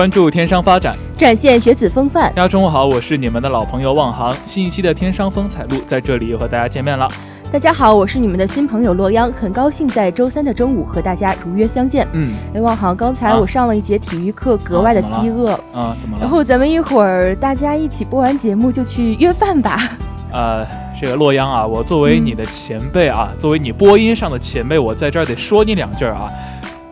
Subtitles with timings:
[0.00, 2.32] 关注天商发展，展现学子风范。
[2.34, 4.34] 大家中午好，我是你们的老朋友望航。
[4.46, 7.06] 新一期的天商风采录在这里又和大家见面了。
[7.52, 12.08] 大家好，我是你们的新朋友洛央，很高兴在周三的中午和大家如约相见。
[12.12, 16.22] 嗯，哎，望航，刚才我上了一节体育课，格外的饥饿啊，怎么了？
[16.22, 19.82] 然后咱们一会儿大家一起播完节目就去约饭吧。
[20.32, 20.66] 呃，
[20.98, 26.26] 这个洛央啊，我作为你的前辈啊，作为你播音上的前辈，我在这儿得说你两句啊。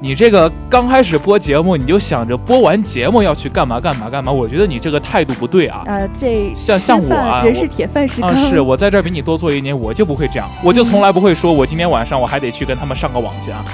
[0.00, 4.30] 你这个刚开始播节目，你就想着播完节目要去干嘛干嘛干嘛？
[4.30, 5.82] 我觉得你这个态度不对啊！
[5.86, 8.34] 啊，这像像我啊，人是铁，饭是钢。
[8.36, 13.64] 是我在这儿比你多做一年，我就不会这样，我就从来不会说，我今天晚上我还得去跟他们上个网去啊，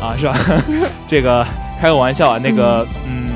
[0.00, 0.38] 啊，是吧？
[1.08, 1.44] 这个
[1.80, 3.33] 开个玩笑啊，那个，嗯。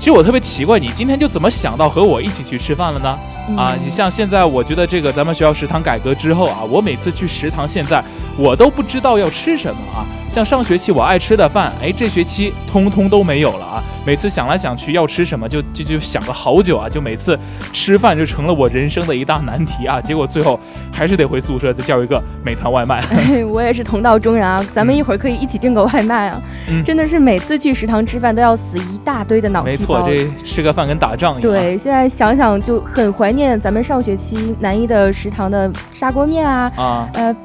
[0.00, 3.18] 其实我特别奇怪，你今天就怎么想到和我一起去吃饭了呢？
[3.54, 8.02] 啊，你像现在，我觉得这个咱们学校食堂改革之后啊，我每次去食堂，现在
[8.38, 10.06] 我都不知道要吃什么啊。
[10.26, 13.84] 像上学期我爱吃的饭，哎，这学期通通都没有了啊。
[14.06, 16.88] 每次想来想去要吃什么，就就就想了好久啊。
[16.88, 17.38] 就每次
[17.70, 20.00] 吃饭就成了我人生的一大难题啊。
[20.00, 20.58] 结果最后
[20.90, 23.04] 还是得回宿舍再叫一个美团外卖。
[23.52, 26.40] 我也是同道中人啊，咱们一会儿可以一起订个外卖啊。
[26.86, 30.02] 真的是每次去食堂吃饭都要死一大堆的脑细胞。
[30.02, 31.52] 我这吃个饭跟打仗一样。
[31.52, 37.36] 对，现在想想就很怀念咱们上学期南一的食堂的砂锅面啊，啊，呃。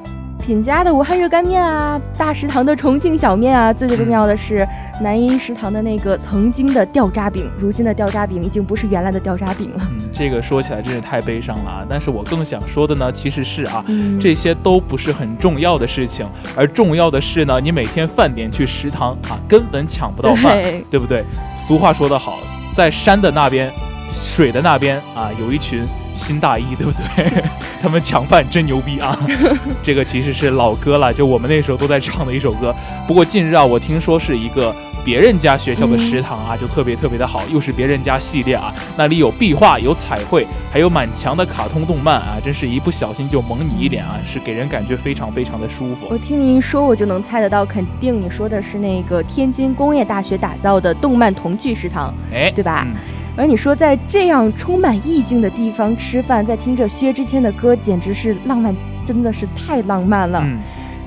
[0.46, 4.64] 品家的武汉热干面啊，大食堂的重庆小面啊，最最重要的是
[5.02, 9.80] 南一食堂的那个曾经的掉渣饼，如今的掉渣饼已经不是原来的掉渣饼了。
[9.90, 11.86] 嗯，这个说起来真是太悲伤了啊！
[11.90, 13.84] 但是我更想说的呢，其实是啊，
[14.20, 16.24] 这些都不是很重要的事情，
[16.56, 21.24] 而重要的是呢，你每天饭点去食堂啊，根本抢不到饭，对不对？
[21.56, 22.38] 俗话说得好，
[22.72, 23.68] 在山的那边。
[24.08, 25.84] 水的那边啊，有一群
[26.16, 27.44] 新大衣，对不对？
[27.80, 29.16] 他们抢饭真牛逼啊！
[29.82, 32.74] 这个其实是老歌了，就我们那时候都在唱的一首歌。
[33.06, 34.74] 不过近日啊，我听说是一个
[35.04, 46.06] 别人家学校的食堂啊，就特别特别的好，又是别人家系列啊，那里有壁画、有彩绘，还有满墙的卡通动漫啊，真是一不小心就蒙你一脸啊，是给人感觉非常非常的舒服。
[46.10, 52.86] 我听您说，我就能猜得到，肯定你说的是那个天津工业大学打造的动漫童趣食堂，哎，对吧？
[52.86, 52.96] 嗯
[53.36, 58.74] 而你说在这样充满意境的地方吃饭，在听着薛之谦的歌，简直是浪漫，
[59.04, 60.40] 真的是太浪漫了。
[60.42, 60.58] 嗯，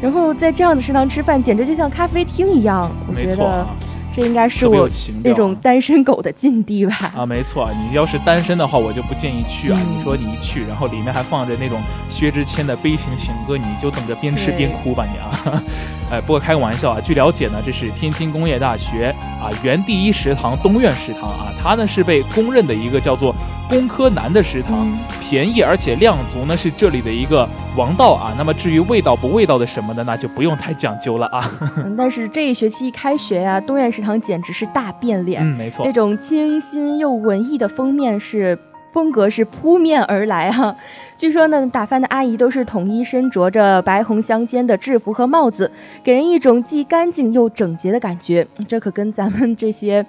[0.02, 2.92] 然后在这样的食堂吃饭，简直就像咖啡厅一样。
[3.08, 3.68] 我觉得。
[4.12, 4.90] 这应该是我
[5.24, 7.14] 那种单身狗的禁地吧。
[7.16, 9.80] 啊，没错，你要是单身的话，我就不建议去啊。
[9.80, 11.80] 嗯你说你一去，然后里面还放着那种
[12.10, 15.64] 薛之谦的悲情情歌，你就等着边吃边哭吧你啊！
[16.12, 17.00] 哎，不过开个玩笑啊。
[17.00, 23.34] 据了解呢，这是天津工业大学啊原第一食堂东苑食堂啊，它呢是被公认的一个叫做
[23.70, 25.00] 工科男的食堂，嗯
[25.30, 27.48] 便宜而且量足呢是这里的一个
[27.78, 28.34] 王道啊。
[28.36, 31.52] 那么至于味道不味道的什么的，那就不用太讲究了啊。
[31.78, 35.44] 嗯但是这一学期一开学呀、东苑食堂简直是大变脸。
[35.44, 35.94] 嗯，没错那。
[35.94, 38.58] 种清新又文艺的封面是
[38.92, 40.76] 风格是扑面而来啊！
[41.16, 45.70] 据说呢，打饭的阿姨都是统一身着着白红相间的制服和帽子，
[46.04, 48.48] 给人一种既干净又整洁的感觉。
[48.68, 50.06] 这可跟咱们这些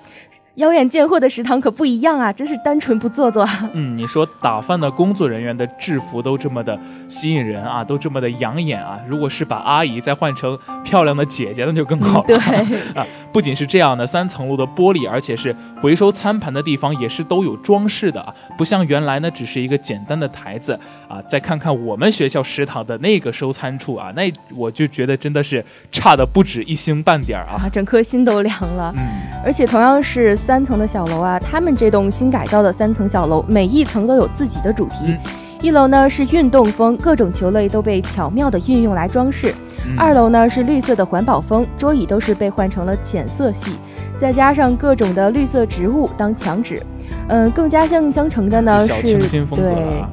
[0.60, 2.30] 妖艳贱货的食堂可不一样啊！
[2.30, 3.48] 真是单纯不做作。
[3.72, 6.78] 嗯，你说打饭的工作人员的制服都这么的
[7.08, 9.00] 吸引人啊，都这么的养眼啊。
[9.08, 12.26] 如果是把阿姨再换成漂亮的姐姐，那就更好了。
[12.26, 12.36] 对，
[12.94, 20.78] 啊，不仅是这样的，三层楼的玻璃，而且是回收餐盘的地方也是都有装饰的啊，不像原来呢只是一个简单的台子
[21.08, 21.22] 啊。
[21.22, 27.64] 再看看我们学校食堂的那个收餐处啊，那我就觉得真的是差的不止一星半点儿啊。
[27.64, 28.92] 啊，整颗心都凉了。
[28.98, 29.02] 嗯，
[29.42, 34.96] 而且同样是三层的小楼啊，他们这栋新改造的三层小楼，每一层都有自己的主题。
[35.02, 35.18] 嗯
[35.62, 39.54] 一楼呢是运动风，各种球类都被巧妙的运用来装饰。
[39.86, 43.76] 嗯二楼呢是绿色的环保风，桌椅都是被换成了浅色系，
[44.18, 46.82] 再加上各种的绿色植物当墙纸。
[47.28, 50.10] 嗯，更加相映相成的呢小是对啊。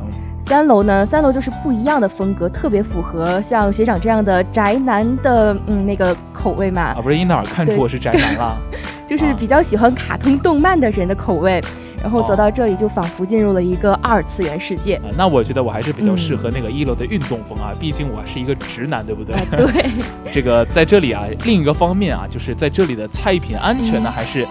[0.47, 6.81] 三楼呢，三楼就是不一样的风格，特别符合像学长这样的宅男的嗯那个口味嘛。
[6.81, 8.57] 啊，不是你哪儿看出我是宅男了？
[9.05, 11.61] 就是比较喜欢卡通动漫的人的口味。
[11.99, 14.95] 然后走到这里，就仿佛进入了一个二次元世界。
[14.97, 19.35] 啊，那我觉得我还是比较适嗯合那个一楼的运动风啊，毕竟我是一个直男，对不对？
[19.35, 19.89] 啊，对，
[20.31, 24.47] 这个在这里啊，另一个方面啊，就是在这里的菜品安全呢，嗯还是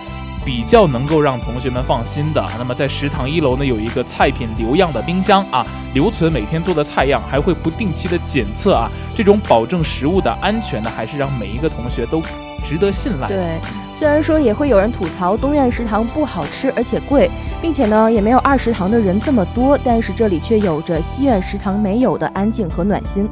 [0.46, 2.42] 比较能够让同学们放心的。
[2.56, 12.22] 那么在食堂一楼呢，有一个菜品留样的冰箱啊，留存每天做的菜样，还会不定期的检测啊，这种保证食物的安全呢，还是让每一个同学都
[12.62, 13.26] 值得信赖。
[13.26, 13.58] 对，
[13.98, 17.28] 虽然说也会有人吐槽东苑食堂不好吃而且贵，
[17.60, 23.28] 并且呢也没有二食堂的人这么多，但是这里却有着西苑食堂没有的安静和暖心。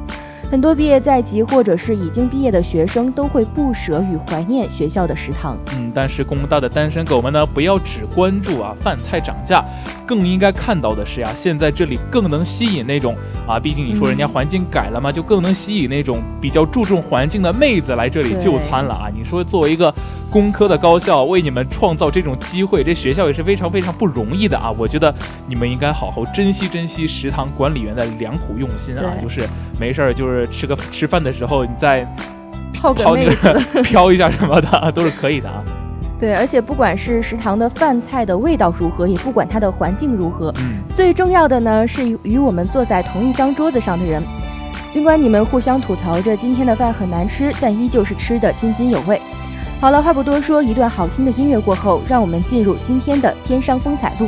[0.49, 5.57] 很多毕业在即或者是已经毕业的学生都会不舍与怀念学校的食堂。
[5.73, 9.65] 嗯，但是工大的单身狗们呢，不要只关注啊饭菜涨价，
[10.05, 13.15] 更应该看到的是呀，现在这里更能吸引那种
[13.47, 19.09] 啊，毕竟你说人家嗯环境改了嘛，就更能吸引那种比较注重环境的妹子来这里就餐了啊。
[19.13, 19.93] 你说作为一个
[20.29, 24.69] 工科的高校，为你们创造这种机会，这学校也是非常非常不容易的啊。
[24.77, 25.13] 我觉得
[25.47, 29.47] 你们应该好好珍惜珍惜食堂管理员的良苦用心啊，就是
[29.79, 32.05] 没事儿就是吃个吃饭的时候，你再
[32.73, 35.63] 泡个妹子，个 飘一下什么的， 都是可以的啊。
[36.19, 40.81] 对，而且不管是食堂的饭菜的味道如何，也不管它的环境如何，嗯。
[40.93, 44.23] 最重要的呢是与与我们坐在同一张桌子上的人。
[44.89, 49.21] 尽管你们互相吐槽着今天的饭很难吃，但依旧是吃的津津有味。
[49.85, 54.27] 好了，话不多说，一段好听的音乐过后，让我们进入今天的天商风采录。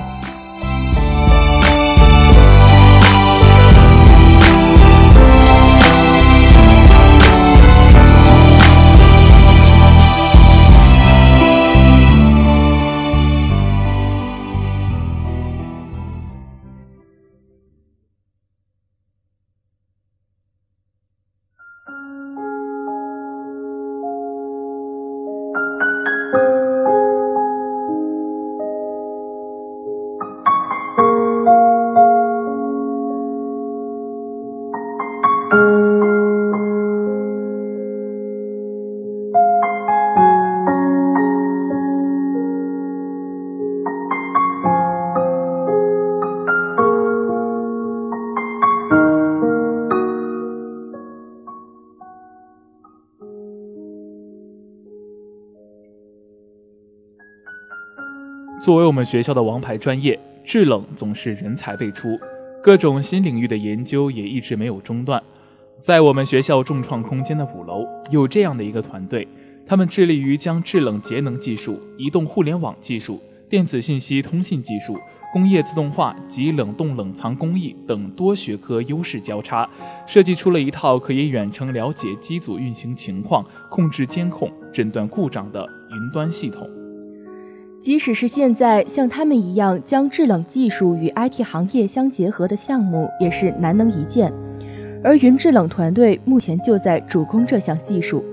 [58.67, 62.19] 作为我们学校的王牌专业，制冷总是人才辈出，
[62.61, 65.23] 各种新领域的研究也一直没有中断。
[65.79, 69.25] 在我们学校重创空间的五楼，有这样的一个团队，
[69.65, 74.97] 他们致力于将制冷节能技术、移动互联网技术、电子信息通信技术。
[75.31, 79.65] 工业自动化及冷冻冷藏工艺等多学科优势交叉，
[80.05, 86.69] 设计出了一套可以远程了解机组运行情况、控制监控、诊断故障的云端系统。
[87.79, 94.33] 即使是现在，像他们一样将制冷技术与 IT 行业相结合的项目，也是难能一见。
[95.03, 98.23] 而云制冷团队目前就在主攻这项技术。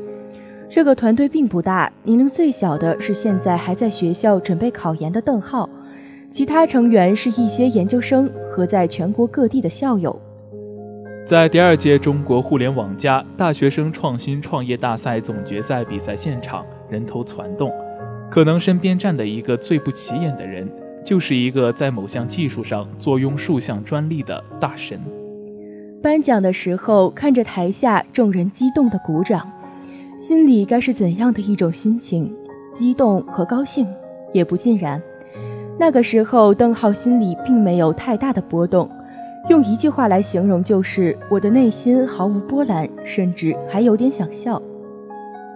[0.69, 5.69] 这个团队并不大，年龄最小的是现在还在学校准备考研的邓浩。
[6.33, 10.19] 其他成员是一些研究生和在全国各地的校友。
[11.25, 17.71] 在第二届中国互联网加大学生创新创业大赛总决赛比赛现场，人头攒动。
[18.31, 20.69] 可能身边站的一个最不起眼的人，
[21.05, 25.01] 就是一个在某项技术上坐拥数项专利的大神。
[26.03, 29.51] 颁奖的时候，看着台下众人激动的鼓掌，
[30.19, 32.35] 心里该是怎样的一种心情？
[32.75, 33.87] 激动和高兴，
[34.33, 35.01] 也不尽然。
[35.79, 38.91] 那个时候，邓浩心里并没有太大的波动，
[39.49, 44.61] 用一句话来形容，就是我的内心毫无波澜，甚至还有点想笑。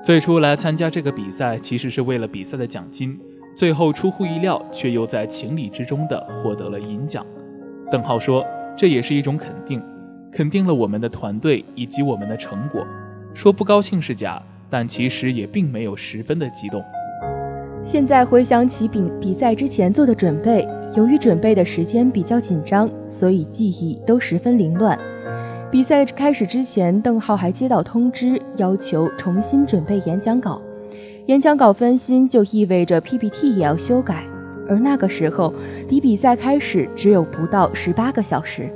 [0.02, 3.18] 最初来参加这个比赛，其实是为了比赛的奖金，
[3.54, 7.26] 最后出乎意料，却又在情理之中的获得了银奖。
[7.90, 9.82] 邓浩说：“这也是一种肯定，
[10.32, 12.86] 肯定了我们的团队以及我们的成果。
[13.34, 14.40] 说不高兴是假，
[14.70, 16.82] 但其实也并没有十分的激动。”
[17.84, 24.98] 现在回想起比比赛之前做的准备，由于准备的时间比较紧张，所以记忆都十分凌乱。
[25.70, 30.62] 比赛开始之前，邓浩还接到通知，要求重新准备演讲稿。
[31.26, 34.24] 演讲稿分心就意味着 PPT 也要修改，
[34.66, 35.52] 而那个时候
[35.90, 38.72] 离比赛开始只有不到十八个小时。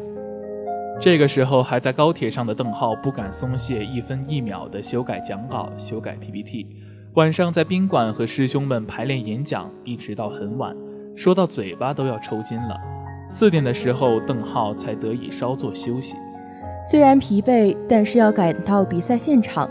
[1.01, 6.67] 这个时候还在高铁上的邓浩不敢松懈，一分一秒地修改讲稿、修改 PPT。
[7.15, 10.77] 晚上在宾馆和师兄们排练演讲，一直到很晚，
[11.17, 12.77] 说到嘴巴都要抽筋了。
[13.31, 16.17] 四点的时候，邓浩才得以稍作休息。
[16.85, 19.71] 虽然疲惫，但是要赶到比赛现场，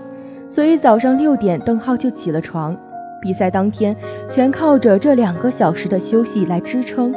[0.49, 2.75] 所以早上六点，邓浩就起了床。
[3.21, 3.95] 比赛当天，
[4.27, 7.13] 全靠着这两个小时的休息来支撑。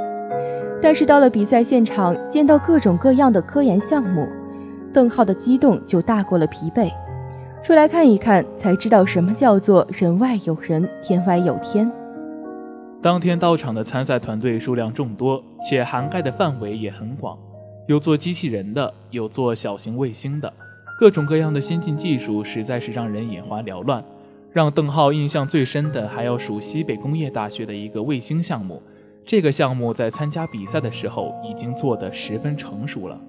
[0.83, 4.29] 但是到了比赛现场，见到各种各样的科研项目，
[4.93, 6.91] 邓浩的激动就大过了疲惫。
[7.63, 11.91] 出来看一看，才知道什么叫做人外有人，天外有天。
[13.01, 17.39] 当天到场的参赛团队数量众多，且涵盖的范围也很广，
[17.87, 20.51] 有做机器人的，有做小型卫星的，
[20.99, 24.03] 各种各样的先进技术实在是让人眼花缭乱。
[24.53, 28.81] 让邓浩印象最深的，还要数西北工业大学的一个卫星项目。
[29.27, 33.21] 这个项目在参加比赛的时候已经做得十分成熟了。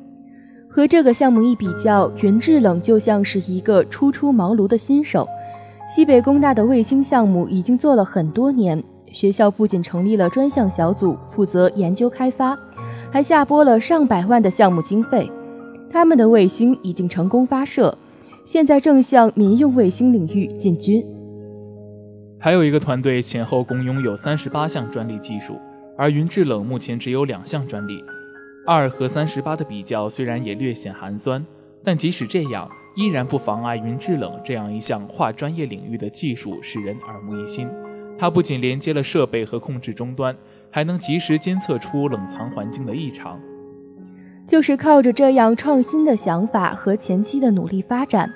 [0.69, 5.27] 和这个项目一比较，云制冷就像是一个初出茅庐的新手。
[5.89, 12.57] 西北工大的卫星项目已经做了很多年，学校不仅成立了专项小组负责研究开发，
[13.15, 15.31] 还下拨了上百万的项目经费。
[15.89, 17.97] 他们的卫星已经成功发射，
[18.43, 21.01] 现在正向民用卫星领域进军。
[22.37, 25.57] 还有一个团队前后共拥有三十八项专利技术，
[25.97, 28.03] 而云制冷目前只有两项专利。
[28.67, 31.41] 二和三十八的比较虽然也略显寒酸，
[31.85, 37.65] 但即使这样，依然不妨碍云制冷这样一项跨专业领域的技术使人耳目一新。
[38.17, 40.35] 它不仅连接了设备和控制终端，
[40.75, 43.39] 还能及时监测出冷藏环境的异常。
[44.45, 48.29] 就是靠着这样创新的想法和前期的努力发展，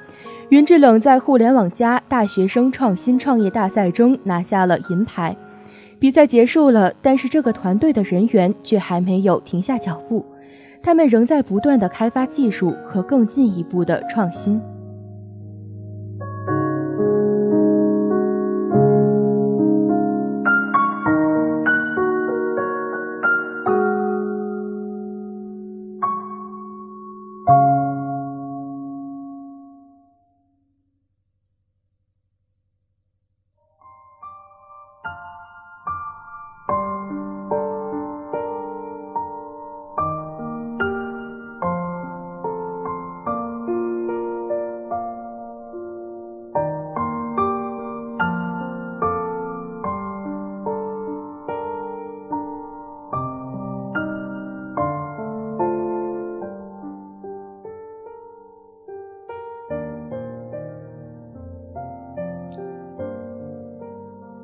[0.47, 5.35] 云制冷在互联网加大学生创新创业大赛中拿下了银牌。
[5.99, 10.25] 比赛结束了，但是这个团队的人员却还没有停下脚步，
[10.81, 14.61] 他们仍在不断的开发技术和更进一步的创新。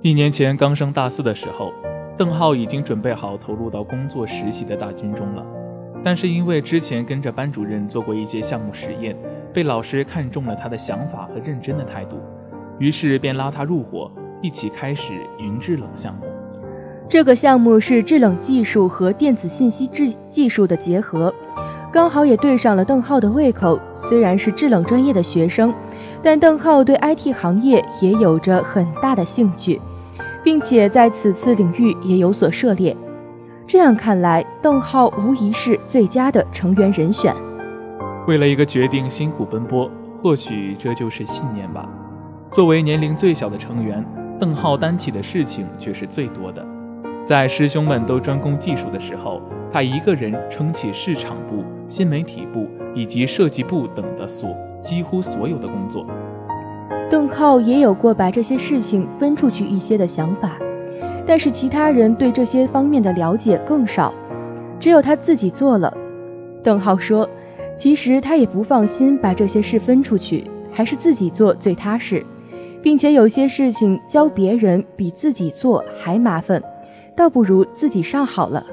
[0.05, 1.73] 一年前刚升大四的时候，
[2.15, 5.43] 邓浩已经准备好投入到工作实习的大军中了，
[6.03, 9.17] 但是因为之前跟着班主任做过一些项目实验，
[9.51, 12.17] 被老师看中了他的想法和认真的态度，
[12.77, 14.11] 于是便拉他入伙，
[14.43, 16.27] 一起开始云制冷项目。
[17.09, 21.33] 这个项目是制冷技术和电子信息制技术的结合，
[21.91, 23.79] 刚好也对上了邓浩的胃口。
[23.95, 25.73] 虽然是制冷专业的学生，
[26.21, 29.81] 但邓浩对 IT 行业也有着很大的兴趣。
[30.45, 32.95] 并且在此次领域也有所涉猎，
[33.65, 37.33] 这样看来，邓浩无疑是最佳的成员人选。
[38.27, 39.89] 为了一个决定辛苦奔波，
[40.21, 41.89] 或许这就是信念吧。
[42.51, 44.05] 作为年龄最小的成员，
[44.39, 46.63] 邓浩担起的事情却是最多的。
[47.25, 49.41] 在师兄们都专攻技术的时候，
[49.73, 56.05] 他一个人撑起市场部、新媒体部以及设计部等的所几乎所有的工作。
[57.09, 60.57] 邓浩也有过把这些事情分出去一些的想法，
[61.27, 64.11] 但是其他人对这些方面的了解更少，
[64.79, 65.95] 只有他自己做了。
[66.63, 67.29] 邓浩说
[67.77, 72.25] ：“其实他也不放心把这些事分出去，还是自己做最踏实，
[72.81, 76.61] 并且有些事情教别人比自己做还麻烦，
[77.15, 78.65] 倒不如自己上好了。”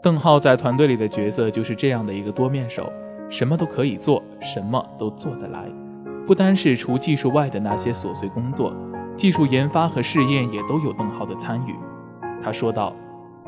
[0.00, 2.90] 邓浩在团队里的角色就是这样的一个多面手，
[3.28, 5.64] 什么都可以做，什么都做得来。
[6.26, 8.72] 不单是除技术外的那些琐碎工作，
[9.14, 11.74] 技术研发和试验也都有邓浩的参与。
[12.42, 12.94] 他说道：“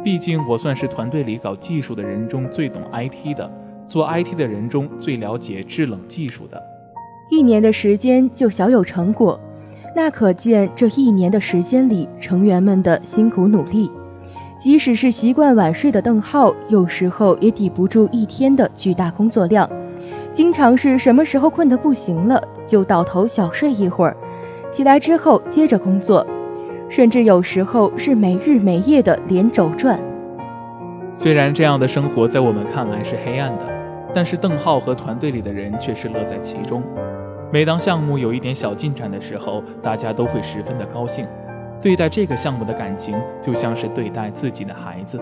[0.05, 3.51] 毕竟我算是团队里搞技术的人中最懂 IT 的，
[3.89, 6.63] 做 IT 的人中最了解制冷技术的。
[7.31, 9.41] 一年的时间就小有成果，
[9.95, 13.91] 那可见这一年的时间里成员们的辛苦努力。
[14.59, 19.69] 即使是习惯晚睡的邓浩，有时候也抵不住一天的巨大工作量。”
[20.33, 24.17] 经常是什么时候困得不行了，就倒头小睡一会儿，
[24.71, 26.27] 起来之后接着工作，
[26.89, 29.99] 甚至有时候是没日没夜的连轴转。
[31.13, 33.63] 虽然这样的生活在我们看来是黑暗的，
[34.15, 36.83] 但是邓浩和团队里的人却是乐在其中。
[37.53, 41.25] 每当项目有一点小进展的时候，大家都会十分的高兴，
[41.81, 45.21] 对待这个项目的感情就像是对待自己的孩子。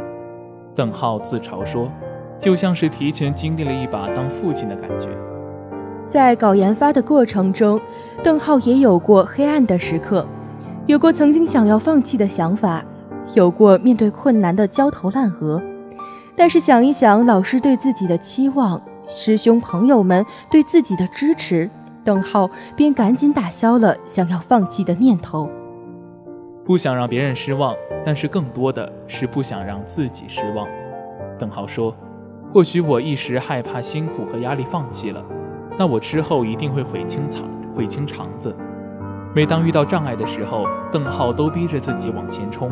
[0.74, 1.90] 邓浩自嘲说。
[2.36, 5.08] 就像是提前经历了一把当父亲的感觉。
[6.08, 7.80] 在搞研发的过程中，
[8.22, 10.26] 邓浩也有过黑暗的时刻，
[10.86, 12.84] 有过曾经想要放弃的想法，
[13.34, 15.60] 有过面对困难的焦头烂额。
[16.36, 21.68] 但是想一想老师对自己的期望，师兄朋友们对自己的支持，
[22.04, 25.48] 邓浩便赶紧打消了想要放弃的念头。
[26.64, 27.74] 不想让别人失望，
[28.06, 30.68] 但是更多的是不想让自己失望。
[31.38, 31.94] 邓浩说。
[32.52, 35.20] 或许我一时害怕辛苦和压力放弃了，
[35.78, 37.42] 那我之后一定会悔清肠
[37.76, 38.54] 悔清肠子。
[39.34, 42.70] 每当遇到障碍的时候，邓浩都逼着自己往前冲。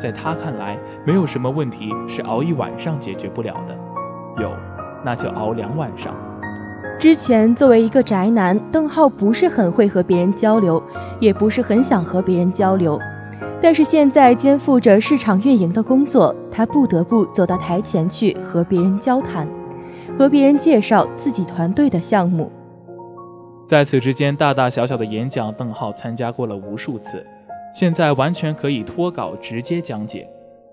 [0.00, 4.50] 在他看来，没有什么问题是熬一晚上解决不了的，有，
[5.04, 6.14] 那就熬两晚上。
[6.98, 10.82] 之前作为一个宅男，邓浩不是很会和别人交流，
[11.20, 12.98] 也不是很想和别人交流。
[13.60, 19.46] 但是现在肩负着市场运营的工作，他不得不走到台前去和别人交谈，
[20.18, 22.50] 和别人介绍自己团队的项目。
[23.68, 27.24] 在此之间，大大小小的演讲，邓浩参加过了无数次，
[27.72, 30.28] 现在完全可以脱稿直接讲解。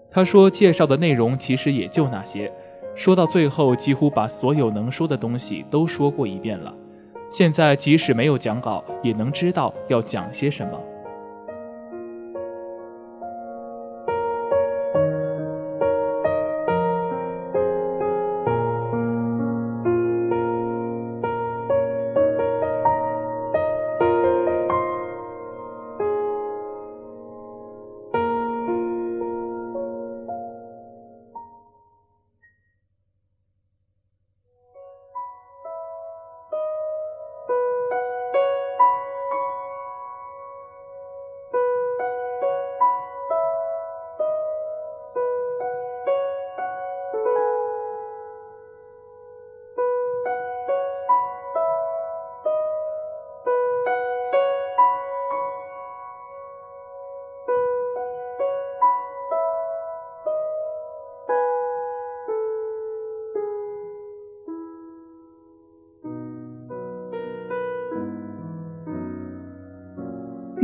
[0.10, 2.52] 他说，介绍的内容其实也就那些，
[2.96, 6.74] 说到最后，几乎把所有能说的东西都说过一遍了。
[7.30, 10.72] 现在即使没有讲稿，也能知道要讲些什么。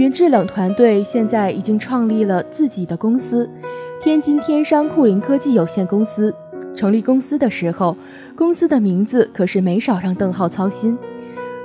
[0.02, 3.48] 云制冷团队现在已经创立了自己的公司——
[4.02, 6.34] 天津天商酷林科技有限公司。
[6.76, 7.96] 成立公司的时候，
[8.36, 10.98] 公司的名字可是没少让邓浩操心。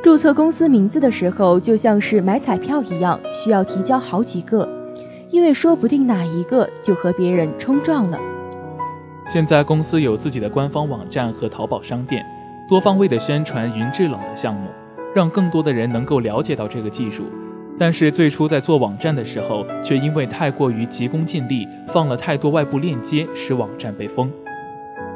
[0.02, 4.68] 注册公司名字的时候，就像是买彩票一样，需要提交好几个，
[5.30, 8.20] 因为说不定哪一个就和别人冲撞了。
[9.26, 12.22] 现在公司有自己的官方网站和淘宝商店，
[12.68, 14.68] 多方位的宣传云制冷的项目，
[15.14, 17.24] 让更多的人能够了解到这个技术。
[17.78, 24.30] 但是最初在做网站的时候，却因为太过于急功近利，放了太多外部链接，使网站被封。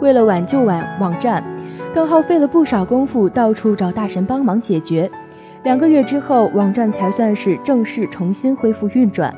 [0.01, 1.43] 为了挽救网网站，
[1.95, 5.11] 邓浩费了不少功夫，到处找大神帮忙解决。
[5.63, 9.35] 两个月之后，网站才算是正式重新恢复运转。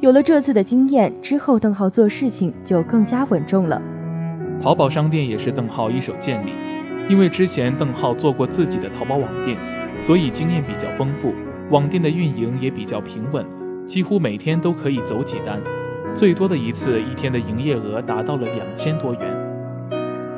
[0.00, 3.80] 有了这次的经验之后，邓浩做事情就更加稳重了。
[4.62, 6.50] 淘宝商店也是邓浩一手建立，
[7.08, 9.56] 因为之前邓浩做过自己的淘宝网店，
[10.00, 11.32] 所以经验比较丰富，
[11.70, 13.44] 网店的运营也比较平稳，
[13.86, 15.60] 几乎每天都可以走几单，
[16.14, 19.22] 最多的一次一天的营业额达到了两千多元。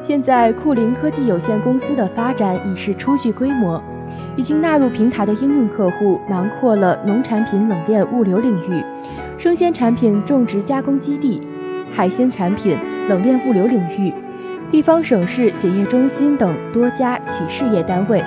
[0.01, 3.83] 现在酷林科技有限公司的发展已是初具规模，
[4.37, 8.83] 已经纳入平台的应用客户囊括了农产品冷链物流领域、
[9.37, 11.43] 生鲜产品种植加工基地、
[11.91, 12.77] 海鲜产品。
[13.09, 14.13] 冷链物流领域，
[14.71, 18.23] 地方省市血液中心等多家企事业单位，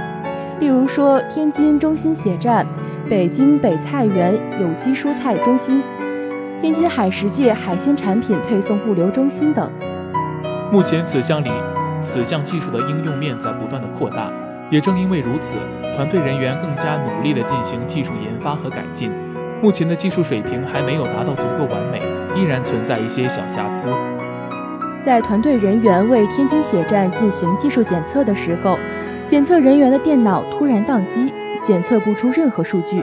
[0.60, 2.66] 例如说天津中心血站、
[3.12, 5.84] 北京北菜园有机蔬菜中心、
[6.62, 9.70] 天津海食界海鲜产品配送物流中心等。
[10.72, 11.50] 目前此项里，
[12.00, 14.32] 此项技术的应用面在不断的扩大，
[14.70, 15.58] 也正因为如此，
[15.94, 19.12] 团队人员更加努力地进行技术研发和改进。
[19.62, 22.02] 目前的技术水平还没有达到足够完美，
[22.38, 23.90] 依然存在一些小瑕疵。
[25.04, 28.80] 在团队人员为天津血站进行技术检测的时候，
[29.28, 33.02] 检测人员的电脑突然宕机，检测不出任何数据。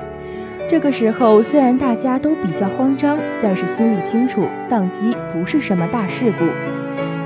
[0.68, 6.44] 这个时候，虽然大家都比较慌张，但是心里清楚，宕机不是什么大事故。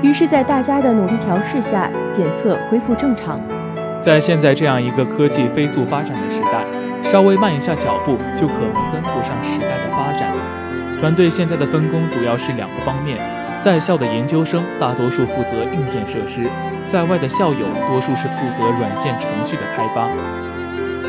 [0.07, 3.39] 于是，在大家的努力调试下，检测恢复正常。
[4.01, 6.63] 在现在这样一个科技飞速发展的时代，
[7.01, 10.33] 稍微慢一下脚步，就可能跟不上时代的发展。
[11.01, 13.17] 团队现在的分工主要是两个方面。
[13.63, 16.49] 在校的研究生大多数负责硬件设施，
[16.85, 20.11] 在外的校友多数是负责软件程序的开发。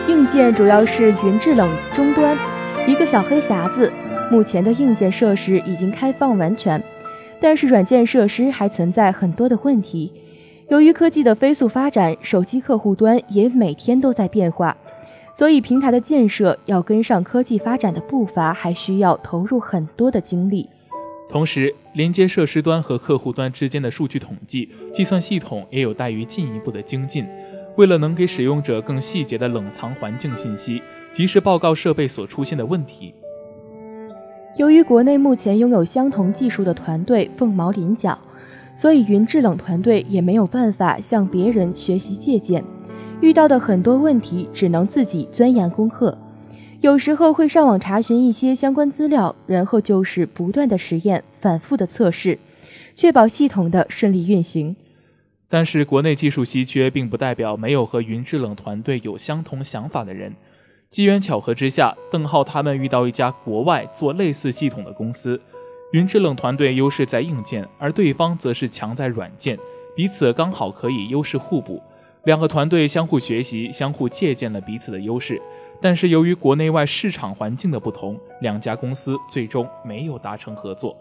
[0.07, 2.39] 硬件主要是云制冷终端，
[2.87, 3.93] 一个小黑匣子。
[4.31, 6.81] 目前的硬件设施已经开放完全，
[7.41, 10.13] 但是软件设施还存在很多的问题。
[10.69, 14.77] 由于科技的飞速发展，手机客户端也每天都在变化，
[15.35, 20.69] 所以平台的建设要跟上科技发展的步伐，还需要投入很多的精力。
[21.29, 27.25] 同时，连接设施端和客户端之间的数据统计、计算系统也有待于进一步的精进。
[27.77, 30.81] 为了能给使用者更细节的冷藏环境信息，
[31.13, 33.15] 及时报告设备所出现的问题。
[34.57, 38.17] 由于国内目前拥有相同技术的团队凤毛麟角，
[38.77, 42.63] 所以云制冷团队也没有办法向别人学习借鉴，
[43.21, 46.17] 遇到的很多问题只能自己钻研攻克。
[46.85, 52.39] 有时候会上网查询一些相关资料，然后就是不断的实验、反复的测试，
[52.95, 54.77] 确保系统的顺利运行。
[55.49, 60.35] 但是国内技术稀缺，并不代表没有和云制冷团队有相同想法的人。
[60.91, 65.41] 机缘巧合之下，邓浩他们遇到一家国外做类似系统的公司，
[65.93, 69.59] 云制冷团队优势在硬件，而对方则是强在软件，
[69.97, 71.81] 彼此刚好可以优势互补。
[72.25, 75.41] 两个团队相互学习，相互借鉴了彼此的优势。
[75.85, 80.97] 但是由于国内外市场环境的不同，两家公司最终没有达成合作。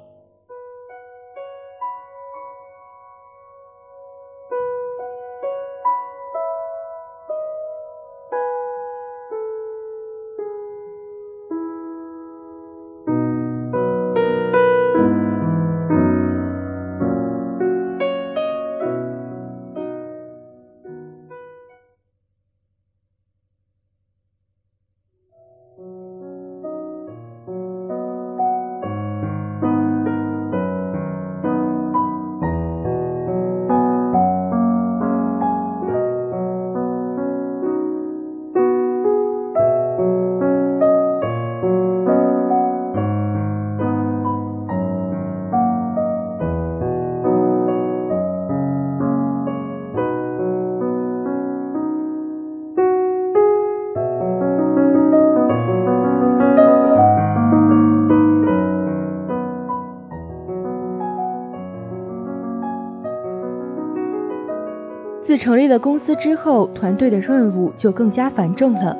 [65.43, 68.97] 成立了公司之后，团队的任务就更加繁重了。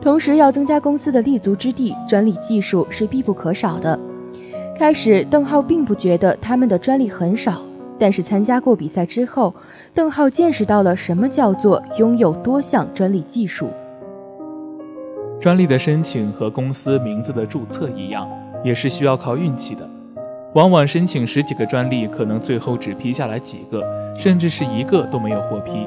[0.00, 3.98] 同时，要增加公司的立足之地，专利技术是必不可少的。
[4.78, 7.62] 开始，邓浩并不觉得他们的专利很少，
[7.98, 9.52] 但是参加过比赛之后，
[9.92, 13.66] 邓浩见识到了什么叫做拥有多项专利技术。
[15.40, 18.28] 专利的申请和公司名字的注册一样，
[18.64, 19.80] 也是需要靠运气的。
[20.54, 23.82] 往往申请十几个专利，可能最后只批下来几个，
[24.14, 25.86] 甚至是一个都没有获批。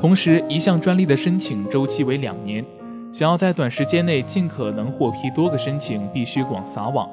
[0.00, 2.64] 同时，一项专利的申请周期为两年，
[3.12, 7.06] 想要在短时间内尽可能获批多个申请，必须广撒网。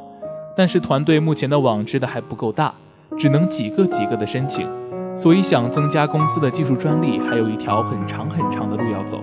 [0.55, 2.73] 但是团队目前的网织的还不够大，
[3.17, 4.65] 只能几个几个的申请，
[5.13, 9.19] 所以想增加公司的技术专利，还有一条很长很长的路要走。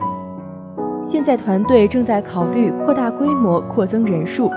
[1.07, 4.51] 现在团队正在考虑扩大规模、扩增人数。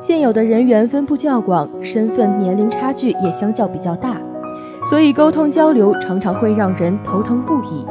[0.00, 4.20] 现有的人员分布较广，身份、年龄差距也相较比较大，
[4.88, 7.84] 所以沟通交流常常会让人头疼不已。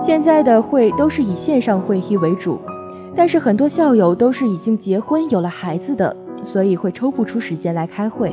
[0.00, 2.58] 现在的会都是以线上会议为主，
[3.14, 8.32] 但是很多校友都是已经结婚有了孩子的，所以会抽不出时间来开会。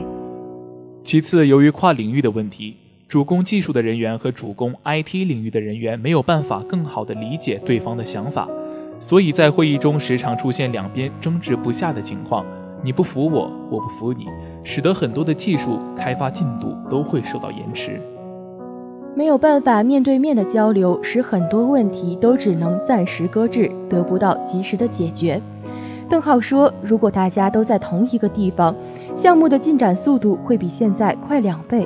[1.04, 2.76] 其次，由于跨领域的问题，
[3.08, 8.48] 主攻技术的人员和主攻 IT 领域的人员没有办法更好地理解对方的想法，
[9.00, 12.46] 所以在会议中时常出现两边争执不下的情况。
[12.84, 14.28] 你不服我，我不服你，
[14.64, 18.00] 使得很多的技术开发进度都会受到延迟。
[19.16, 25.42] 没有办法面对面的交流，使很多问题都只能暂时搁置，得不到及时的解决。
[26.08, 28.74] 邓浩说：“如果大家都在同一个地方，
[29.16, 31.86] 项目的进展速度会比现在快两倍。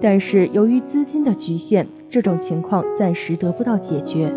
[0.00, 4.32] 但是由于资金的局限，这种情况暂时得不到解决。”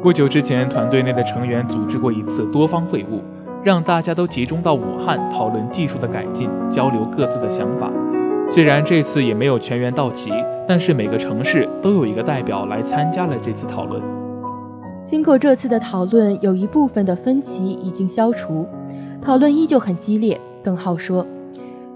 [0.00, 3.18] 不久之前，团队内的成员组织过一次多方会晤。
[3.62, 7.90] 让大家都集中到武汉讨论技术的改进，交流各自的想法。
[8.48, 10.32] 虽然这次也没有全员到齐，
[10.66, 14.02] 但是每个城市都有一个代表来参加了这次讨论。
[15.04, 18.66] 经过这次的讨论，有一部分的分歧已经消除，
[19.22, 20.40] 讨论依旧很激烈。
[20.62, 21.26] 邓浩说：“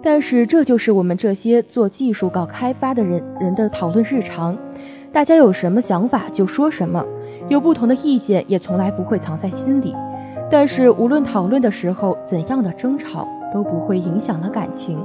[0.02, 4.56] 但是这就是我们这些做技术、搞开发的人人的讨论日常，
[5.12, 7.04] 大家有什么想法就说什么，
[7.48, 9.94] 有不同的意见也从来不会藏在心里。”
[10.56, 14.96] 但是，无论讨论的时候怎样的争吵，都不会影响了感情。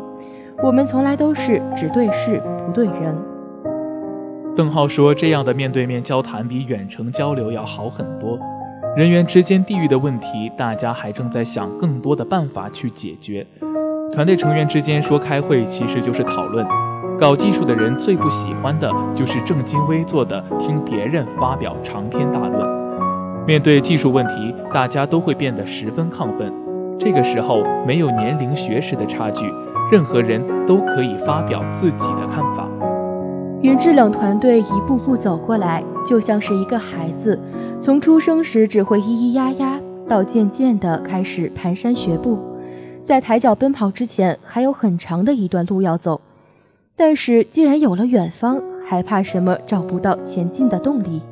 [0.62, 3.16] 我们从来都是只对事不对人。
[4.56, 8.38] 邓浩说：“这样的面对面交谈比远程交流要好很多。
[8.96, 13.44] 人员之间地域的问题，大家还正在想更多的办法去解决。
[14.14, 16.64] 团队成员之间说开会，其实就是讨论。
[17.20, 22.69] 搞技术的人最不喜欢的就是正襟危坐的听别人发表长篇大论。”
[23.50, 26.54] 面对技术问题，大家都会变得十分亢奋。
[27.00, 29.44] 这个时候没有年龄、学识的差距，
[29.92, 32.70] 任何人都可以发表自己的看法。
[33.64, 37.40] 云制冷团队一步步走过来，就像是一个孩子，
[37.82, 42.38] 从出生时只会咿咿呀呀，到渐渐地开始蹒跚学步，
[43.04, 46.22] 在抬脚奔跑之前，还有很长的一段路要走。
[46.96, 51.24] 但是既然有了远方，还怕什么找不到前进的动力？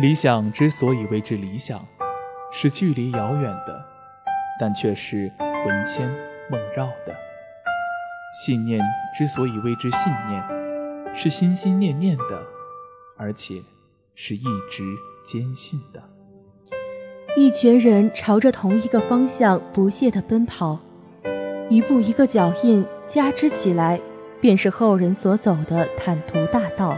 [0.00, 1.84] 理想之所以为之理想，
[2.52, 3.84] 是距离遥远的，
[4.60, 6.08] 但却是魂牵
[6.48, 7.12] 梦绕的；
[8.32, 8.80] 信念
[9.16, 10.44] 之所以为之信念，
[11.16, 12.40] 是心心念念的，
[13.16, 13.60] 而且
[14.14, 14.84] 是一直
[15.26, 16.00] 坚信的。
[17.36, 20.78] 一群人朝着同一个方向不懈地奔跑，
[21.68, 24.00] 一步一个脚印加之起来，
[24.40, 26.96] 便是后人所走的坦途大道。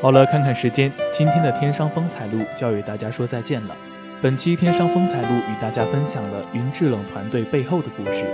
[0.00, 3.76] 好了，看看时间，今天的天商风采录就要与大家说再见了。
[4.22, 8.24] 本期天商风采录与大家分享了云制冷团队背后的故事。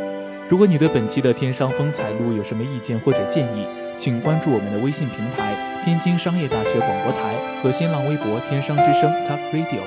[0.46, 9.81] 如果你对本期的天商风采录有什么意见或者建议，请关注我们的微信平台“天津商业大学广播台”和新浪微博“天商之声 Talk Radio”。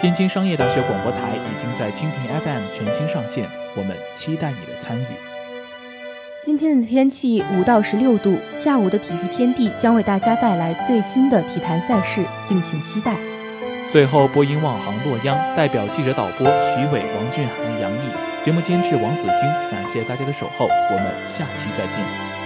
[0.00, 5.29] 天津商业大学广播台已经在蜻蜓 FM 全新上线，我们期待你的参与。
[6.42, 13.14] 今天的天气五到十六度，下午的体育天地将为大家带来最新的体坛赛事，敬请期待。
[13.90, 22.39] 最后，播音望行洛阳代表记者导播徐伟、王俊涵、杨毅，节目监制王子京，感谢大家的守候，我们下期再见。